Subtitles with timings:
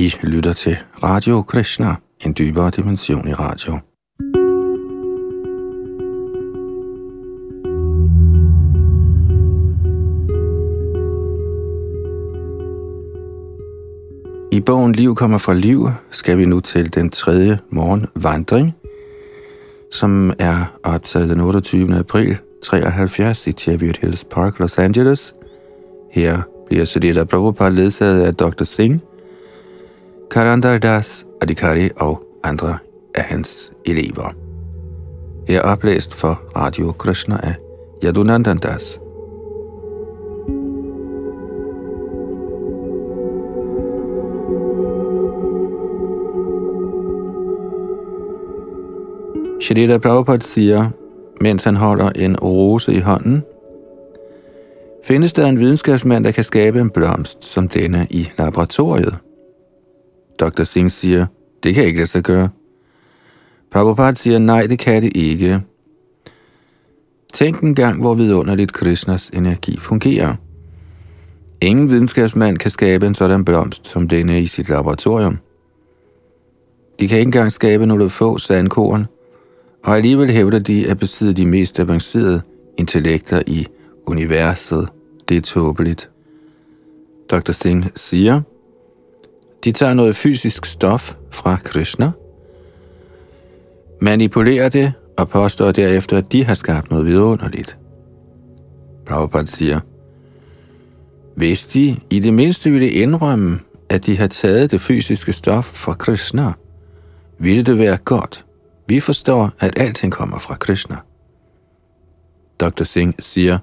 [0.00, 1.94] I lytter til Radio Krishna,
[2.26, 3.72] en dybere dimension i radio.
[14.52, 18.72] I bogen Liv kommer fra liv skal vi nu til den tredje morgenvandring,
[19.92, 21.94] som er optaget den 28.
[21.98, 25.34] april 73 i Cheviot Hills Park, Los Angeles.
[26.12, 28.64] Her bliver Sudhila Prabhupada ledsaget af Dr.
[28.64, 29.00] Singh,
[30.30, 32.78] Karandar Das, Adhikari og andre
[33.14, 34.34] af hans elever.
[35.48, 37.54] Her oplæst for Radio Krishna af
[38.04, 39.00] Yadunandan Das.
[49.60, 50.90] Shrita Prabhupada siger,
[51.40, 53.42] mens han holder en rose i hånden,
[55.04, 59.18] findes der en videnskabsmand, der kan skabe en blomst som denne i laboratoriet.
[60.40, 60.64] Dr.
[60.64, 61.26] Singh siger,
[61.62, 62.48] det kan ikke lade sig gøre.
[63.72, 65.60] Prabhupada siger, nej, det kan det ikke.
[67.32, 70.34] Tænk en gang, hvor vidunderligt Krishnas energi fungerer.
[71.62, 75.38] Ingen videnskabsmand kan skabe en sådan blomst som denne i sit laboratorium.
[77.00, 79.06] De kan ikke engang skabe nogle få sandkorn,
[79.84, 82.42] og alligevel hævder de at besidde de mest avancerede
[82.78, 83.66] intellekter i
[84.06, 84.88] universet.
[85.28, 86.10] Det er tåbeligt.
[87.30, 87.52] Dr.
[87.52, 88.40] Singh siger,
[89.64, 92.10] de tager noget fysisk stof fra Krishna,
[94.00, 97.78] manipulerer det og påstår derefter, at de har skabt noget vidunderligt.
[99.06, 99.80] Prabhupada siger,
[101.36, 105.94] hvis de i det mindste ville indrømme, at de har taget det fysiske stof fra
[105.94, 106.52] Krishna,
[107.38, 108.46] ville det være godt.
[108.88, 110.96] Vi forstår, at alting kommer fra Krishna.
[112.60, 112.84] Dr.
[112.84, 113.58] Singh siger,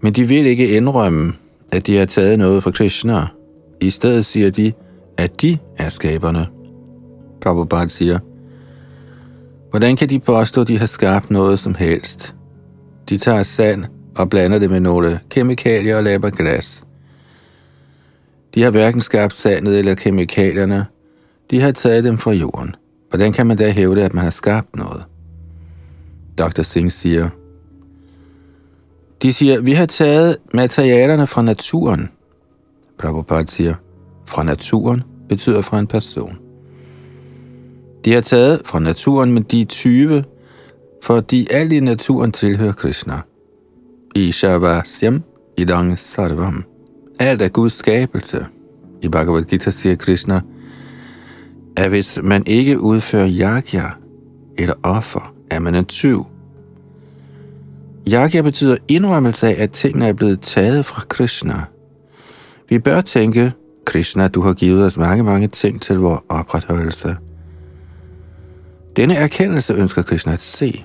[0.00, 1.32] men de vil ikke indrømme,
[1.72, 3.26] at de har taget noget fra Krishna.
[3.80, 4.72] I stedet siger de,
[5.16, 6.46] at de er skaberne.
[7.40, 8.18] Prabhupada siger,
[9.70, 12.36] hvordan kan de påstå, at de har skabt noget som helst?
[13.08, 13.84] De tager sand
[14.16, 16.86] og blander det med nogle kemikalier og laver glas.
[18.54, 20.86] De har hverken skabt sandet eller kemikalierne.
[21.50, 22.74] De har taget dem fra jorden.
[23.10, 25.04] Hvordan kan man da hævde, at man har skabt noget?
[26.38, 26.62] Dr.
[26.62, 27.28] Singh siger,
[29.22, 32.08] de siger, vi har taget materialerne fra naturen.
[33.00, 33.74] Prabhupada siger,
[34.26, 36.38] fra naturen betyder fra en person.
[38.04, 40.24] De er taget fra naturen, men de er 20,
[41.02, 43.14] fordi alt i naturen tilhører Krishna.
[44.14, 45.22] Ishavasyam
[45.58, 46.64] idang sarvam.
[47.20, 48.46] Alt er Guds skabelse.
[49.02, 50.40] I Bhagavad Gita siger Krishna,
[51.76, 53.84] at hvis man ikke udfører yagya
[54.58, 56.26] eller offer, er man en tyv.
[58.08, 61.54] Yagya betyder indrømmelse af, at tingene er blevet taget fra Krishna.
[62.70, 63.52] Vi bør tænke,
[63.86, 67.16] Krishna, du har givet os mange, mange ting til vores opretholdelse.
[68.96, 70.84] Denne erkendelse ønsker Krishna at se.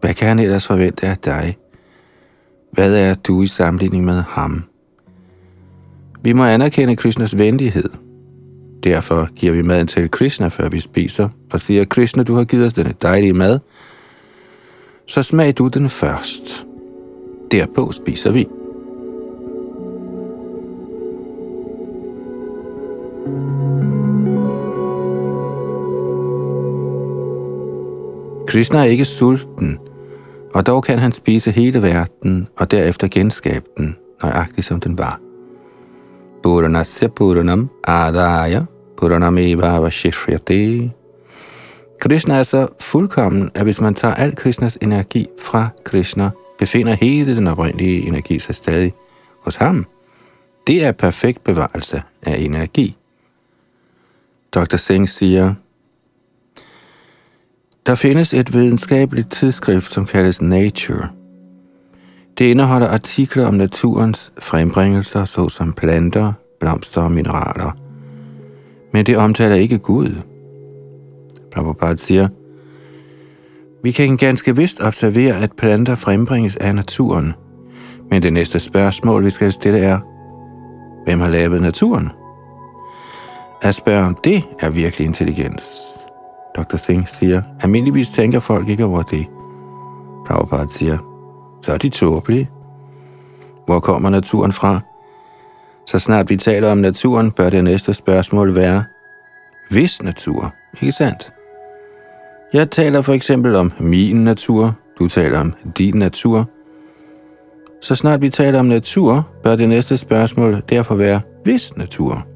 [0.00, 1.56] Hvad kan han ellers forvente af dig?
[2.72, 4.64] Hvad er du i sammenligning med ham?
[6.22, 7.90] Vi må anerkende Krishnas venlighed.
[8.84, 12.66] Derfor giver vi maden til Krishna, før vi spiser, og siger, Krishna, du har givet
[12.66, 13.58] os denne dejlige mad,
[15.06, 16.66] så smag du den først.
[17.50, 18.46] Derpå spiser vi.
[28.52, 29.78] Krishna er ikke sulten,
[30.54, 35.20] og dog kan han spise hele verden og derefter genskabe den, nøjagtigt som den var.
[36.42, 38.64] Puranasya Puranam Adaya
[38.96, 40.90] Puranameva Vashishyate.
[42.00, 47.36] Krishna er så fuldkommen, at hvis man tager al Krishnas energi fra Krishna, befinder hele
[47.36, 48.92] den oprindelige energi sig stadig
[49.44, 49.86] hos ham.
[50.66, 52.96] Det er perfekt bevarelse af energi.
[54.54, 54.76] Dr.
[54.76, 55.54] Singh siger,
[57.86, 61.08] der findes et videnskabeligt tidsskrift, som kaldes Nature.
[62.38, 67.76] Det indeholder artikler om naturens frembringelser, såsom planter, blomster og mineraler.
[68.92, 70.22] Men det omtaler ikke Gud.
[71.54, 72.28] Prabhupada siger,
[73.82, 77.32] vi kan ganske vist observere, at planter frembringes af naturen.
[78.10, 79.98] Men det næste spørgsmål, vi skal stille er,
[81.04, 82.08] hvem har lavet naturen?
[83.62, 85.96] At spørge om det er virkelig intelligens.
[86.56, 86.76] Dr.
[86.76, 89.26] Singh siger, almindeligvis tænker folk ikke over det.
[90.26, 90.98] Prabhupada siger,
[91.62, 92.50] så er de tåbelige.
[93.66, 94.80] Hvor kommer naturen fra?
[95.86, 98.84] Så snart vi taler om naturen, bør det næste spørgsmål være,
[99.70, 101.32] hvis natur, ikke sandt?
[102.52, 106.50] Jeg taler for eksempel om min natur, du taler om din natur.
[107.80, 112.26] Så snart vi taler om natur, bør det næste spørgsmål derfor være, hvis natur.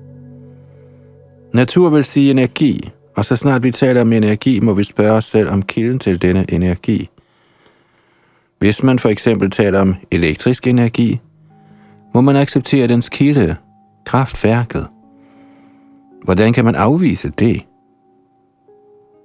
[1.54, 5.24] Natur vil sige energi, og så snart vi taler om energi, må vi spørge os
[5.24, 7.10] selv om kilden til denne energi.
[8.58, 11.20] Hvis man for eksempel taler om elektrisk energi,
[12.14, 13.56] må man acceptere dens kilde,
[14.06, 14.86] kraftværket.
[16.24, 17.62] Hvordan kan man afvise det?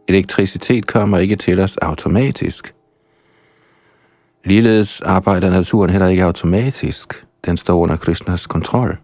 [0.08, 2.74] Elektricitet kommer ikke til os automatisk.
[4.46, 7.26] Ligeledes arbejder naturen heller ikke automatisk.
[7.46, 8.98] Den står under Krishnas kontrol.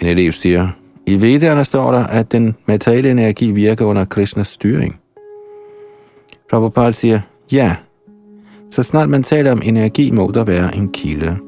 [0.00, 0.68] En elev siger,
[1.06, 5.00] i Vedderne står der, at den materielle energi virker under Krishnas styring.
[6.50, 7.20] Prabhupada siger,
[7.52, 7.76] ja,
[8.70, 11.38] så snart man taler om energi, må der være en kilde.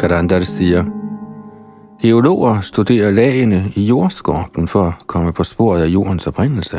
[0.00, 0.84] Karandar siger,
[2.02, 6.76] Geologer studerer lagene i jordskorpen for at komme på sporet af jordens oprindelse.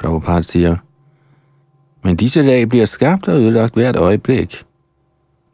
[0.00, 0.76] Prabhupada siger,
[2.04, 4.64] men disse lag bliver skabt og ødelagt hvert øjeblik.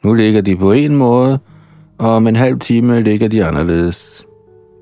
[0.05, 1.39] Nu ligger de på en måde,
[1.99, 4.27] og om en halv time ligger de anderledes.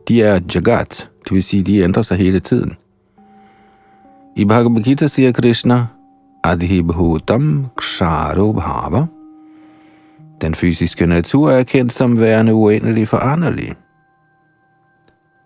[0.08, 2.72] De er jagat, det vil sige, de ændrer sig hele tiden.
[4.36, 5.86] I Bhagavad Gita siger Krishna,
[6.44, 9.06] Adhi Bhutam Ksharo Bhava.
[10.40, 13.74] Den fysiske natur er kendt som værende uendelig foranderlig.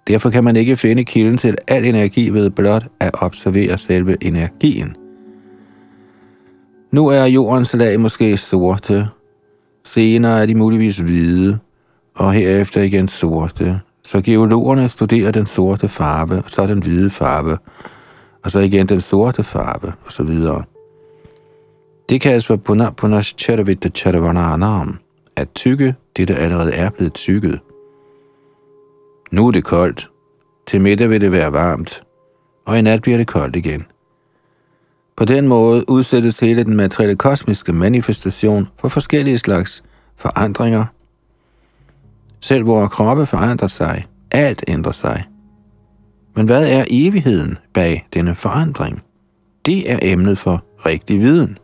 [0.09, 4.97] Derfor kan man ikke finde kilden til al energi ved blot at observere selve energien.
[6.93, 9.09] Nu er jordens lag måske sorte,
[9.85, 11.59] senere er de muligvis hvide,
[12.15, 13.81] og herefter igen sorte.
[14.05, 17.59] Så geologerne studerer den sorte farve, og så den hvide farve,
[18.45, 20.65] og så igen den sorte farve, og så videre.
[22.09, 24.99] Det kaldes for Punash Punash Charavita Charavananam,
[25.37, 27.61] at tykke det, der allerede er blevet tykket.
[29.31, 30.11] Nu er det koldt.
[30.67, 32.03] Til middag vil det være varmt.
[32.67, 33.85] Og i nat bliver det koldt igen.
[35.17, 39.85] På den måde udsættes hele den materielle kosmiske manifestation for forskellige slags
[40.17, 40.85] forandringer.
[42.41, 44.07] Selv vores kroppe forandrer sig.
[44.31, 45.25] Alt ændrer sig.
[46.37, 49.03] Men hvad er evigheden bag denne forandring?
[49.67, 51.59] Det er emnet for rigtig viden.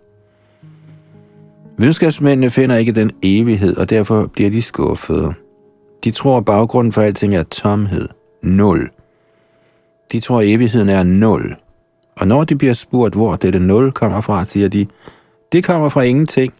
[1.79, 5.35] Videnskabsmændene finder ikke den evighed, og derfor bliver de skuffede.
[6.05, 8.09] De tror, at baggrunden for alting er tomhed.
[8.43, 8.91] Nul.
[10.13, 11.57] De tror, at evigheden er nul.
[12.17, 14.87] Og når de bliver spurgt, hvor dette nul kommer fra, siger de,
[15.53, 16.55] det kommer fra ingenting.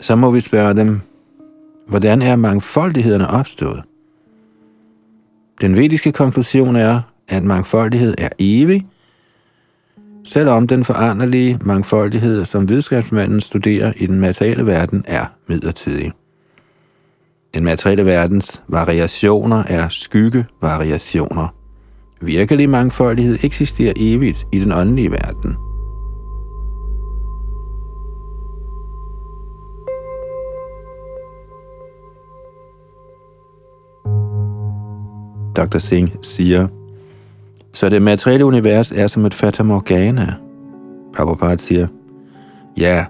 [0.00, 1.00] Så må vi spørge dem,
[1.88, 3.82] hvordan er mangfoldighederne opstået?
[5.60, 8.86] Den vediske konklusion er, at mangfoldighed er evig,
[10.24, 16.12] selvom den foranderlige mangfoldighed, som videnskabsmanden studerer i den materielle verden, er midlertidig.
[17.54, 21.48] Den materielle verdens variationer er skyggevariationer.
[22.20, 25.56] Virkelig mangfoldighed eksisterer evigt i den åndelige verden.
[35.56, 35.78] Dr.
[35.78, 36.68] Singh siger,
[37.74, 40.34] så det materielle univers er som et fata morgana.
[41.16, 41.86] Prabhupada siger,
[42.78, 43.06] ja,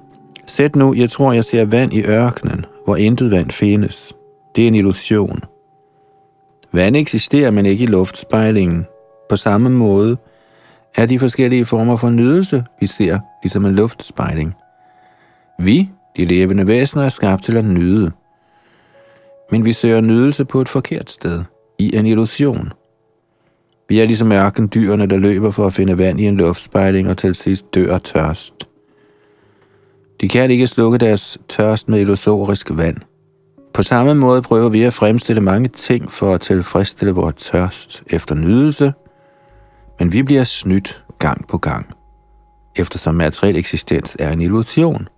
[0.47, 4.15] sæt nu, jeg tror, jeg ser vand i ørkenen, hvor intet vand findes.
[4.57, 5.41] Det er en illusion.
[6.73, 8.87] Vand eksisterer, men ikke i luftspejlingen.
[9.29, 10.17] På samme måde
[10.97, 14.55] er de forskellige former for nydelse, vi ser, ligesom en luftspejling.
[15.59, 18.11] Vi, de levende væsener, er skabt til at nyde.
[19.51, 21.45] Men vi søger nydelse på et forkert sted,
[21.79, 22.73] i en illusion–
[23.93, 27.35] vi er ligesom ørkendyrene, der løber for at finde vand i en luftspejling og til
[27.35, 28.69] sidst dør tørst.
[30.21, 32.97] De kan ikke slukke deres tørst med illusorisk vand.
[33.75, 38.35] På samme måde prøver vi at fremstille mange ting for at tilfredsstille vores tørst efter
[38.35, 38.93] nydelse,
[39.99, 41.87] men vi bliver snydt gang på gang,
[42.77, 45.09] eftersom materiel eksistens er en illusion.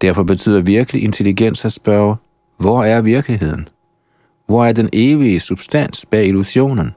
[0.00, 2.16] Derfor betyder virkelig intelligens at spørge,
[2.58, 3.68] hvor er virkeligheden?
[4.46, 6.90] Hvor er den evige substans bag illusionen?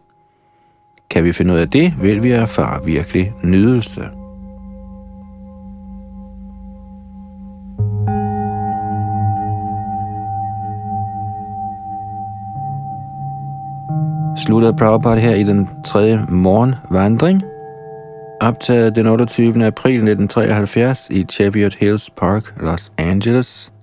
[1.10, 4.10] Kan vi finde ud af det, vil vi erfare virkelig nydelse.
[14.46, 17.44] Slutter Prabhupada her i den tredje morgenvandring,
[18.42, 19.66] optaget den 28.
[19.66, 23.74] april 1973 i Cheviot Hills Park, Los Angeles,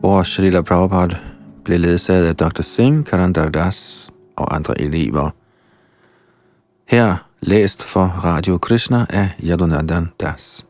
[0.00, 1.16] hvor Shalila Prabhupada
[1.64, 2.62] blev ledsaget af Dr.
[2.62, 5.30] Singh Karandar Das og andre elever.
[6.88, 10.69] Her læst for Radio Krishna af Yadunandan Das.